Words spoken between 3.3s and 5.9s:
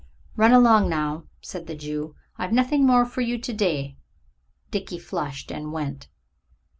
to day." Dickie flushed and